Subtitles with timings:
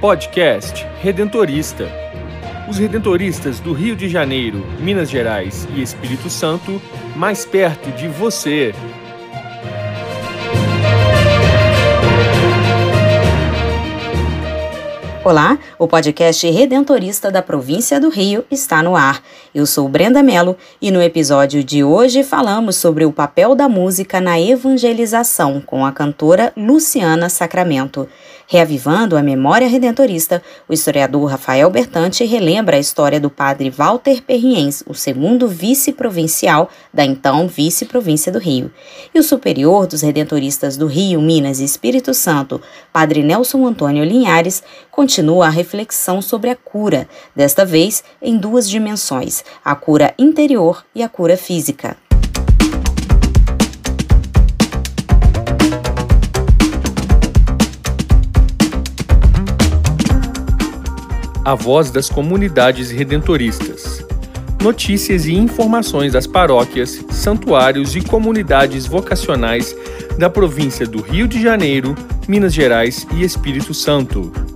[0.00, 1.86] Podcast Redentorista.
[2.70, 6.80] Os redentoristas do Rio de Janeiro, Minas Gerais e Espírito Santo,
[7.14, 8.72] mais perto de você.
[15.22, 19.22] Olá, o podcast Redentorista da província do Rio está no ar.
[19.54, 24.18] Eu sou Brenda Mello e no episódio de hoje falamos sobre o papel da música
[24.18, 28.08] na evangelização com a cantora Luciana Sacramento.
[28.52, 34.82] Reavivando a memória redentorista, o historiador Rafael Bertante relembra a história do padre Walter Perriens,
[34.88, 38.68] o segundo vice-provincial da então vice-província do Rio.
[39.14, 42.60] E o superior dos redentoristas do Rio, Minas e Espírito Santo,
[42.92, 49.44] padre Nelson Antônio Linhares, continua a reflexão sobre a cura, desta vez em duas dimensões:
[49.64, 51.96] a cura interior e a cura física.
[61.44, 64.04] A voz das comunidades redentoristas.
[64.62, 69.74] Notícias e informações das paróquias, santuários e comunidades vocacionais
[70.18, 71.94] da província do Rio de Janeiro,
[72.28, 74.49] Minas Gerais e Espírito Santo.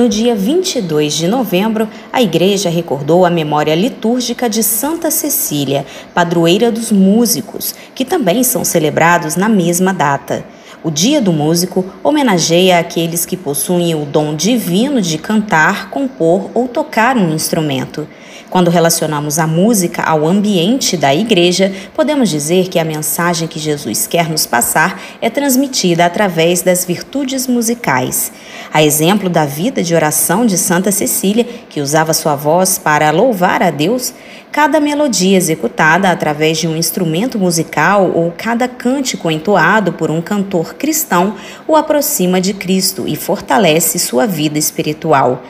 [0.00, 5.84] No dia 22 de novembro, a Igreja recordou a memória litúrgica de Santa Cecília,
[6.14, 10.42] padroeira dos músicos, que também são celebrados na mesma data.
[10.82, 16.66] O Dia do Músico homenageia aqueles que possuem o dom divino de cantar, compor ou
[16.66, 18.08] tocar um instrumento.
[18.50, 24.08] Quando relacionamos a música ao ambiente da igreja, podemos dizer que a mensagem que Jesus
[24.08, 28.32] quer nos passar é transmitida através das virtudes musicais.
[28.72, 33.62] A exemplo da vida de oração de Santa Cecília, que usava sua voz para louvar
[33.62, 34.12] a Deus,
[34.50, 40.74] cada melodia executada através de um instrumento musical ou cada cântico entoado por um cantor
[40.74, 41.36] cristão
[41.68, 45.40] o aproxima de Cristo e fortalece sua vida espiritual.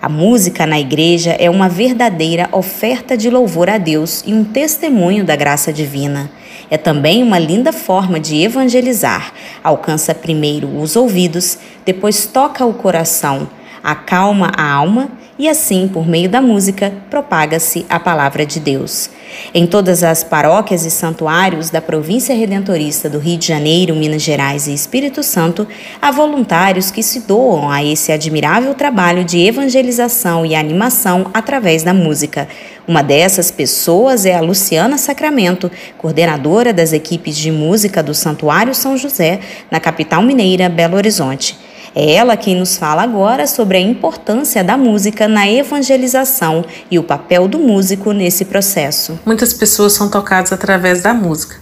[0.00, 5.24] A música na igreja é uma verdadeira oferta de louvor a Deus e um testemunho
[5.24, 6.30] da graça divina.
[6.70, 9.32] É também uma linda forma de evangelizar.
[9.62, 13.48] Alcança primeiro os ouvidos, depois toca o coração,
[13.82, 19.08] acalma a alma e assim, por meio da música, propaga-se a palavra de Deus.
[19.54, 24.66] Em todas as paróquias e santuários da província redentorista do Rio de Janeiro, Minas Gerais
[24.66, 25.64] e Espírito Santo,
[26.02, 31.94] há voluntários que se doam a esse admirável trabalho de evangelização e animação através da
[31.94, 32.48] música.
[32.86, 38.96] Uma dessas pessoas é a Luciana Sacramento, coordenadora das equipes de música do Santuário São
[38.96, 39.38] José,
[39.70, 41.67] na capital mineira, Belo Horizonte.
[42.00, 47.02] É ela quem nos fala agora sobre a importância da música na evangelização e o
[47.02, 49.18] papel do músico nesse processo.
[49.26, 51.56] Muitas pessoas são tocadas através da música.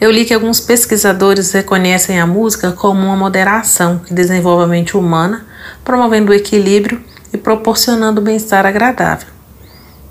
[0.00, 4.96] Eu li que alguns pesquisadores reconhecem a música como uma moderação que desenvolve a mente
[4.96, 5.46] humana,
[5.84, 7.00] promovendo o equilíbrio
[7.32, 9.28] e proporcionando bem-estar agradável.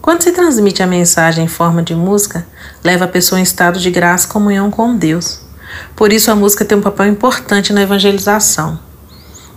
[0.01, 2.47] Quando se transmite a mensagem em forma de música,
[2.81, 5.41] leva a pessoa em estado de graça e comunhão com Deus.
[5.93, 8.90] Por isso, a música tem um papel importante na evangelização.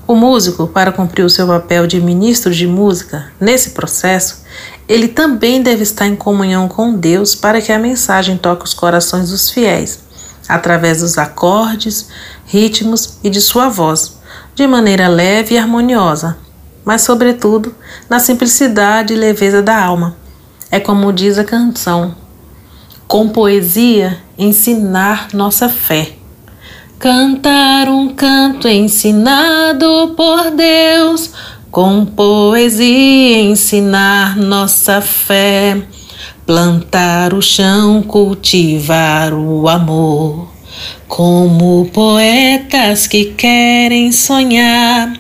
[0.07, 4.45] O músico, para cumprir o seu papel de ministro de música nesse processo,
[4.87, 9.31] ele também deve estar em comunhão com Deus para que a mensagem toque os corações
[9.31, 10.01] dos fiéis,
[10.47, 12.09] através dos acordes,
[12.45, 14.19] ritmos e de sua voz,
[14.55, 16.37] de maneira leve e harmoniosa,
[16.85, 17.75] mas, sobretudo,
[18.07, 20.17] na simplicidade e leveza da alma.
[20.71, 22.15] É como diz a canção:
[23.09, 26.13] com poesia ensinar nossa fé.
[26.99, 31.32] Cantar um canto ensinado por Deus,
[31.71, 35.82] com poesia ensinar nossa fé,
[36.47, 40.49] plantar o chão, cultivar o amor.
[41.06, 45.12] Como poetas que querem sonhar,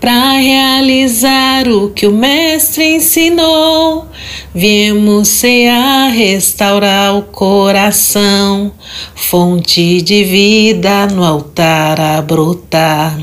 [0.00, 4.08] para realizar o que o Mestre ensinou,
[4.54, 8.72] viemos a restaurar o coração,
[9.14, 13.20] fonte de vida no altar a brotar,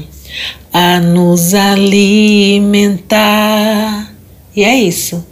[0.72, 3.08] a nos alimentar.
[4.56, 5.26] E é isso,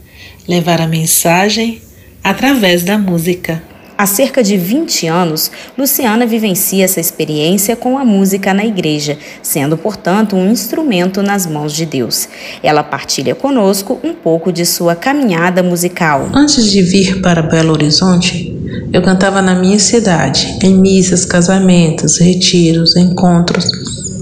[0.47, 1.81] levar a mensagem
[2.23, 3.74] através da música.
[3.97, 9.77] Há cerca de 20 anos, Luciana vivencia essa experiência com a música na igreja, sendo,
[9.77, 12.27] portanto, um instrumento nas mãos de Deus.
[12.61, 16.27] Ela partilha conosco um pouco de sua caminhada musical.
[16.33, 18.53] Antes de vir para Belo Horizonte,
[18.91, 23.65] eu cantava na minha cidade, em missas, casamentos, retiros, encontros.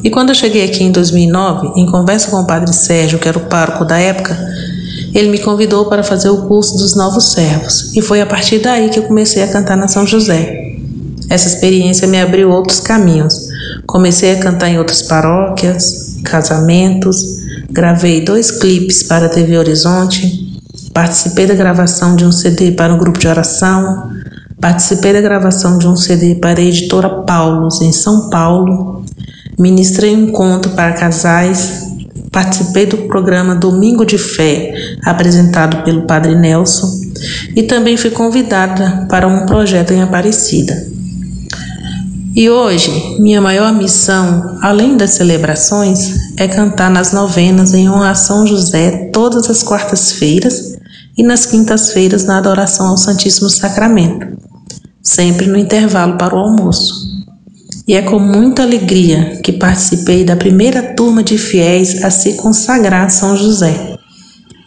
[0.03, 3.39] E quando eu cheguei aqui em 2009, em conversa com o padre Sérgio, que era
[3.39, 4.37] o pároco da época,
[5.13, 8.89] ele me convidou para fazer o curso dos novos servos e foi a partir daí
[8.89, 10.73] que eu comecei a cantar na São José.
[11.29, 13.33] Essa experiência me abriu outros caminhos.
[13.85, 20.61] Comecei a cantar em outras paróquias, casamentos, gravei dois clipes para a TV Horizonte,
[20.93, 24.11] participei da gravação de um CD para um grupo de oração,
[24.61, 29.03] participei da gravação de um CD para a editora Paulos, em São Paulo,
[29.59, 31.82] ministrei um encontro para casais,
[32.33, 34.73] participei do programa Domingo de Fé,
[35.05, 36.89] apresentado pelo Padre Nelson,
[37.55, 40.91] e também fui convidada para um projeto em Aparecida.
[42.35, 42.89] E hoje,
[43.19, 49.11] minha maior missão, além das celebrações, é cantar nas novenas em honra a São José
[49.13, 50.75] todas as quartas-feiras
[51.15, 54.25] e nas quintas-feiras na adoração ao Santíssimo Sacramento,
[55.03, 57.02] sempre no intervalo para o almoço.
[57.85, 63.05] E é com muita alegria que participei da primeira turma de fiéis a se consagrar
[63.05, 63.97] a São José.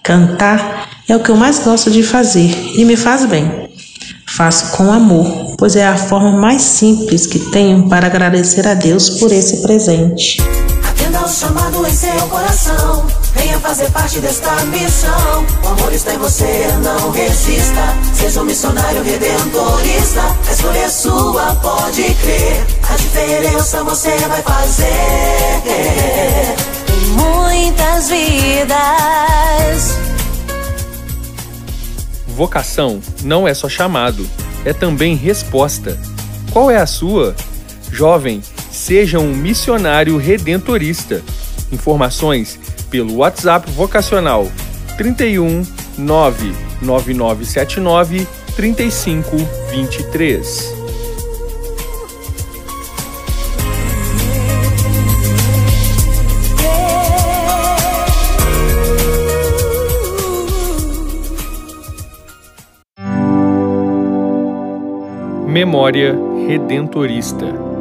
[0.04, 3.70] Cantar é o que eu mais gosto de fazer e me faz bem.
[4.26, 9.08] Faço com amor, pois é a forma mais simples que tenho para agradecer a Deus
[9.18, 10.36] por esse presente.
[11.16, 13.06] Atenda o chamado em seu coração.
[13.34, 15.46] Venha fazer parte desta missão.
[15.64, 17.96] O amor está em você, não resista.
[18.14, 20.20] Seja um missionário redentorista.
[20.46, 22.66] A escolha é sua, pode crer.
[22.90, 24.86] A diferença você vai fazer.
[27.16, 28.76] Muitas vidas
[32.28, 34.28] Vocação não é só chamado,
[34.64, 35.98] é também resposta.
[36.52, 37.34] Qual é a sua?
[37.90, 38.42] Jovem,
[38.86, 41.20] seja um missionário redentorista.
[41.72, 42.56] Informações
[42.88, 44.46] pelo WhatsApp vocacional
[44.96, 45.64] 31
[45.98, 50.76] 99979 3523.
[65.48, 66.16] Memória
[66.46, 67.75] Redentorista.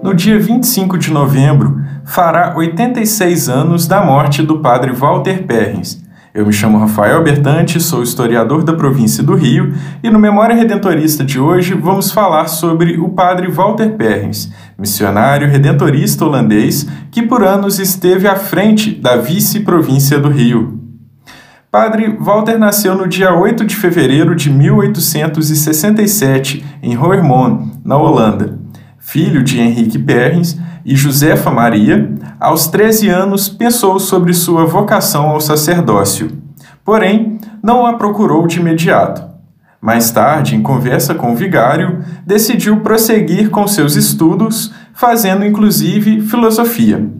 [0.00, 6.00] No dia 25 de novembro, fará 86 anos da morte do padre Walter Perrins.
[6.32, 11.24] Eu me chamo Rafael Bertante, sou historiador da província do Rio e no Memória Redentorista
[11.24, 17.80] de hoje vamos falar sobre o padre Walter Perrins, missionário redentorista holandês que por anos
[17.80, 20.78] esteve à frente da vice-província do Rio.
[21.72, 28.67] Padre Walter nasceu no dia 8 de fevereiro de 1867 em Roermond, na Holanda.
[29.10, 35.40] Filho de Henrique Perrins e Josefa Maria, aos 13 anos pensou sobre sua vocação ao
[35.40, 36.30] sacerdócio.
[36.84, 39.26] Porém, não a procurou de imediato.
[39.80, 47.10] Mais tarde, em conversa com o vigário, decidiu prosseguir com seus estudos, fazendo inclusive filosofia.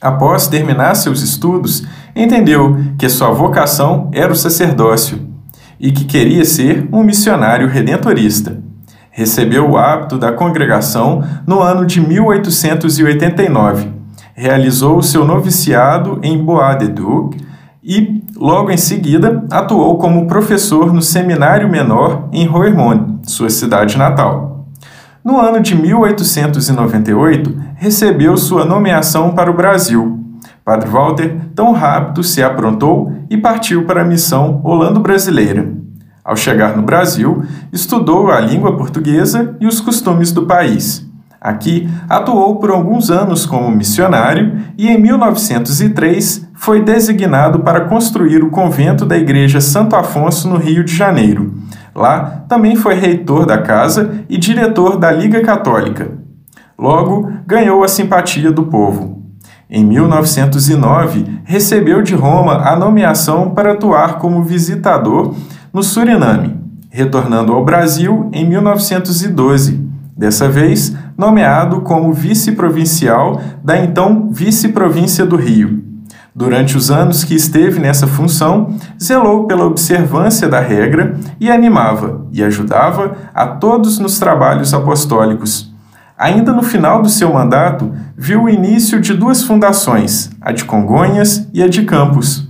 [0.00, 5.28] Após terminar seus estudos, entendeu que sua vocação era o sacerdócio
[5.78, 8.64] e que queria ser um missionário redentorista.
[9.16, 13.90] Recebeu o hábito da congregação no ano de 1889.
[14.34, 17.34] Realizou seu noviciado em Bois-de-Duc
[17.82, 24.66] e, logo em seguida, atuou como professor no seminário menor em Roermond, sua cidade natal.
[25.24, 30.20] No ano de 1898, recebeu sua nomeação para o Brasil.
[30.62, 35.85] Padre Walter, tão rápido, se aprontou e partiu para a missão holando-brasileira.
[36.26, 41.06] Ao chegar no Brasil, estudou a língua portuguesa e os costumes do país.
[41.40, 48.50] Aqui, atuou por alguns anos como missionário e, em 1903, foi designado para construir o
[48.50, 51.54] convento da Igreja Santo Afonso no Rio de Janeiro
[51.96, 56.10] Lá, também foi reitor da casa e diretor da Liga Católica.
[56.78, 59.22] Logo, ganhou a simpatia do povo.
[59.68, 65.34] Em 1909, recebeu de Roma a nomeação para atuar como visitador
[65.76, 69.78] no Suriname, retornando ao Brasil em 1912,
[70.16, 75.84] dessa vez nomeado como vice-provincial da então Vice-Província do Rio.
[76.34, 82.42] Durante os anos que esteve nessa função, zelou pela observância da regra e animava e
[82.42, 85.74] ajudava a todos nos trabalhos apostólicos.
[86.16, 91.46] Ainda no final do seu mandato, viu o início de duas fundações, a de Congonhas
[91.52, 92.48] e a de Campos.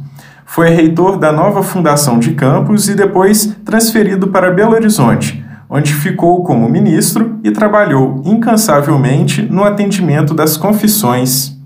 [0.49, 6.45] Foi reitor da nova Fundação de Campos e depois transferido para Belo Horizonte, onde ficou
[6.45, 11.59] como ministro e trabalhou incansavelmente no atendimento das confissões.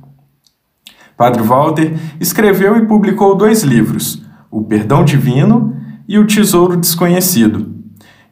[1.15, 5.77] Padre Walter escreveu e publicou dois livros, O Perdão Divino
[6.09, 7.75] e O Tesouro Desconhecido.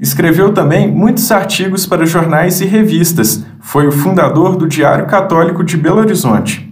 [0.00, 5.76] Escreveu também muitos artigos para jornais e revistas, foi o fundador do Diário Católico de
[5.76, 6.67] Belo Horizonte.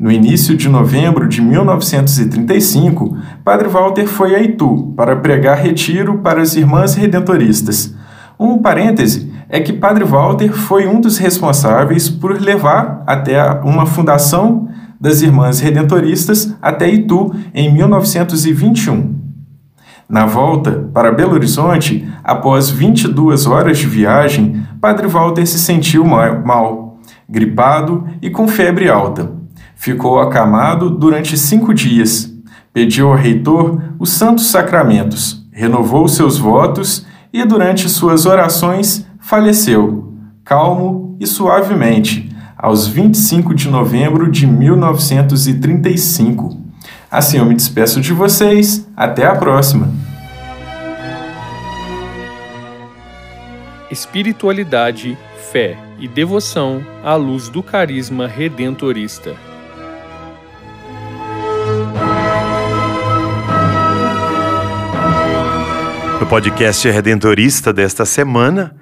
[0.00, 6.40] No início de novembro de 1935, Padre Walter foi a Itu para pregar retiro para
[6.40, 7.94] as Irmãs Redentoristas.
[8.38, 14.70] Um parêntese é que Padre Walter foi um dos responsáveis por levar até uma fundação
[14.98, 19.16] das Irmãs Redentoristas até Itu em 1921.
[20.08, 26.98] Na volta para Belo Horizonte, após 22 horas de viagem, Padre Walter se sentiu mal,
[27.28, 29.39] gripado e com febre alta.
[29.80, 32.30] Ficou acamado durante cinco dias.
[32.70, 40.12] Pediu ao reitor os santos sacramentos, renovou seus votos e, durante suas orações, faleceu,
[40.44, 46.60] calmo e suavemente, aos 25 de novembro de 1935.
[47.10, 48.86] Assim eu me despeço de vocês.
[48.94, 49.88] Até a próxima!
[53.90, 55.16] Espiritualidade,
[55.50, 59.48] fé e devoção à luz do carisma redentorista.
[66.30, 68.76] Podcast Redentorista desta semana,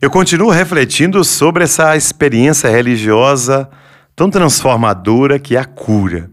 [0.00, 3.68] eu continuo refletindo sobre essa experiência religiosa
[4.14, 6.30] tão transformadora que é a cura.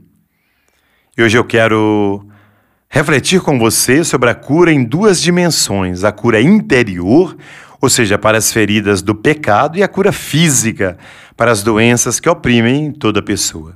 [1.17, 2.27] E hoje eu quero
[2.88, 7.36] refletir com você sobre a cura em duas dimensões: a cura interior,
[7.81, 11.00] ou seja, para as feridas do pecado, e a cura física,
[11.36, 13.75] para as doenças que oprimem toda pessoa.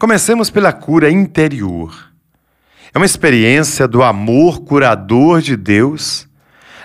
[0.00, 2.15] Comecemos pela cura interior.
[2.96, 6.26] É uma experiência do amor curador de Deus,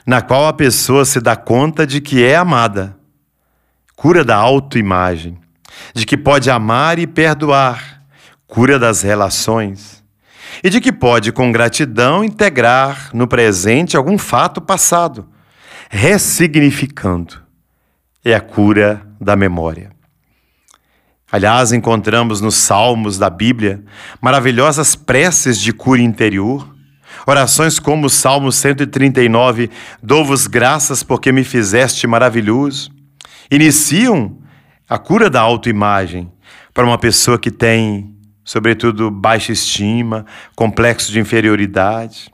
[0.06, 2.98] na qual a pessoa se dá conta de que é amada.
[3.96, 5.39] Cura da autoimagem,
[5.94, 8.03] de que pode amar e perdoar,
[8.46, 10.03] cura das relações,
[10.62, 15.30] e de que pode, com gratidão, integrar no presente algum fato passado,
[15.89, 17.41] ressignificando.
[18.22, 19.94] É a cura da memória.
[21.31, 23.81] Aliás, encontramos nos Salmos da Bíblia
[24.19, 26.67] maravilhosas preces de cura interior,
[27.25, 29.69] orações como o Salmo 139,
[30.03, 32.91] Dou-vos graças porque me fizeste maravilhoso,
[33.50, 34.39] iniciam
[34.89, 36.29] a cura da autoimagem
[36.73, 42.29] para uma pessoa que tem, sobretudo, baixa estima, complexo de inferioridade.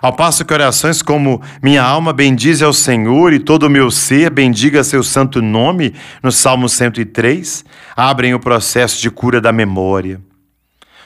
[0.00, 4.30] Ao passo que orações como Minha alma bendize ao Senhor e todo o meu ser
[4.30, 7.64] bendiga seu santo nome, no Salmo 103,
[7.96, 10.20] abrem o processo de cura da memória.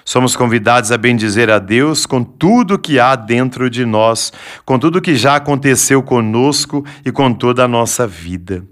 [0.05, 4.33] Somos convidados a bendizer a Deus com tudo que há dentro de nós,
[4.65, 8.65] com tudo que já aconteceu conosco e com toda a nossa vida.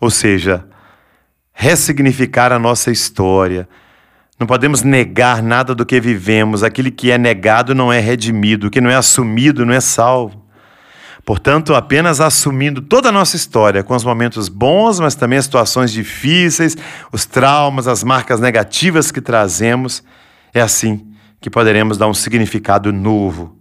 [0.00, 0.66] Ou seja,
[1.52, 3.68] ressignificar a nossa história,
[4.40, 6.62] não podemos negar nada do que vivemos.
[6.62, 10.42] Aquele que é negado não é redimido, o que não é assumido não é salvo.
[11.26, 15.92] Portanto, apenas assumindo toda a nossa história, com os momentos bons, mas também as situações
[15.92, 16.74] difíceis,
[17.12, 20.02] os traumas, as marcas negativas que trazemos,
[20.54, 21.06] é assim
[21.38, 23.58] que poderemos dar um significado novo.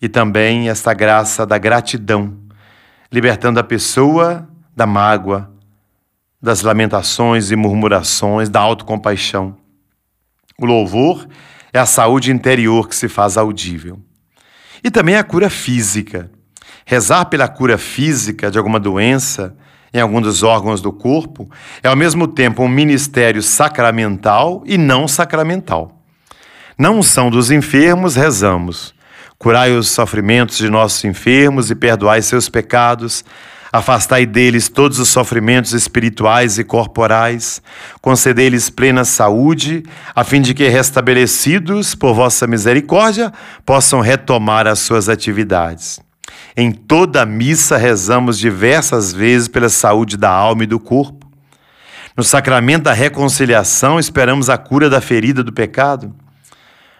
[0.00, 2.38] E também esta graça da gratidão,
[3.12, 5.50] libertando a pessoa da mágoa,
[6.40, 9.56] das lamentações e murmurações, da autocompaixão.
[10.58, 11.26] O louvor
[11.72, 14.00] é a saúde interior que se faz audível.
[14.82, 16.30] E também a cura física.
[16.86, 19.56] Rezar pela cura física de alguma doença
[19.92, 21.50] em algum dos órgãos do corpo
[21.82, 26.02] é ao mesmo tempo um ministério sacramental e não sacramental.
[26.78, 28.94] Na unção dos enfermos, rezamos:
[29.38, 33.24] curai os sofrimentos de nossos enfermos e perdoai seus pecados
[33.72, 37.60] Afastai deles todos os sofrimentos espirituais e corporais,
[38.00, 39.82] concedei-lhes plena saúde,
[40.14, 43.32] a fim de que, restabelecidos por vossa misericórdia,
[43.66, 46.00] possam retomar as suas atividades.
[46.56, 51.26] Em toda a missa rezamos diversas vezes pela saúde da alma e do corpo.
[52.16, 56.14] No sacramento da reconciliação, esperamos a cura da ferida do pecado.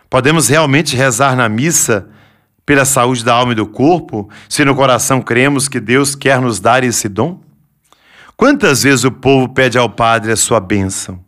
[0.08, 2.08] Podemos realmente rezar na missa
[2.68, 6.60] pela saúde da alma e do corpo, se no coração cremos que Deus quer nos
[6.60, 7.40] dar esse dom?
[8.36, 11.18] Quantas vezes o povo pede ao Padre a sua bênção?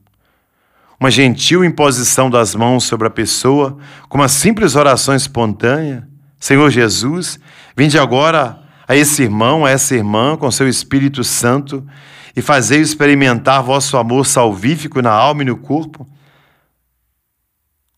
[1.00, 6.06] Uma gentil imposição das mãos sobre a pessoa, com uma simples oração espontânea.
[6.38, 7.40] Senhor Jesus,
[7.74, 11.82] vinde agora a esse irmão, a essa irmã, com seu Espírito Santo,
[12.36, 16.06] e fazei experimentar vosso amor salvífico na alma e no corpo.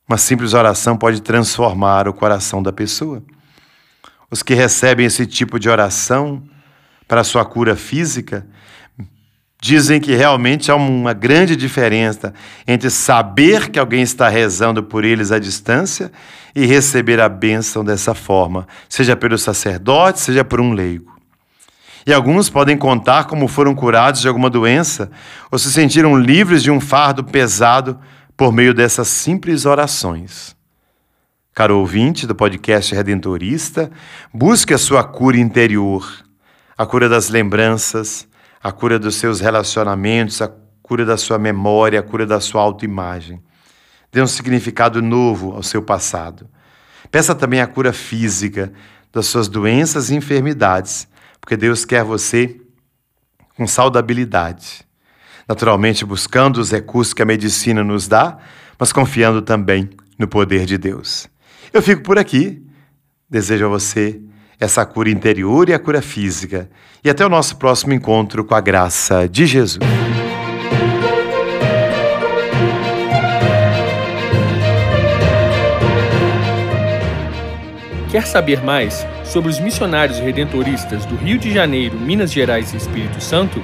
[0.09, 3.21] Uma simples oração pode transformar o coração da pessoa.
[4.33, 6.43] Os que recebem esse tipo de oração
[7.07, 8.47] para sua cura física
[9.61, 12.33] dizem que realmente há uma grande diferença
[12.67, 16.11] entre saber que alguém está rezando por eles à distância
[16.57, 21.13] e receber a bênção dessa forma, seja pelo sacerdote, seja por um leigo.
[22.07, 25.11] E alguns podem contar como foram curados de alguma doença
[25.51, 28.01] ou se sentiram livres de um fardo pesado
[28.35, 30.57] por meio dessas simples orações.
[31.55, 33.91] Caro ouvinte do podcast Redentorista,
[34.33, 36.11] busque a sua cura interior,
[36.79, 38.27] a cura das lembranças,
[38.63, 43.43] a cura dos seus relacionamentos, a cura da sua memória, a cura da sua autoimagem.
[44.11, 46.49] Dê um significado novo ao seu passado.
[47.11, 48.73] Peça também a cura física
[49.13, 51.07] das suas doenças e enfermidades,
[51.39, 52.63] porque Deus quer você
[53.59, 54.87] com saudabilidade.
[55.47, 58.39] Naturalmente, buscando os recursos que a medicina nos dá,
[58.79, 61.31] mas confiando também no poder de Deus.
[61.73, 62.61] Eu fico por aqui.
[63.31, 64.21] Desejo a você
[64.61, 66.69] essa cura interior e a cura física.
[67.03, 69.81] E até o nosso próximo encontro com a graça de Jesus.
[78.11, 83.23] Quer saber mais sobre os missionários redentoristas do Rio de Janeiro, Minas Gerais e Espírito
[83.23, 83.63] Santo?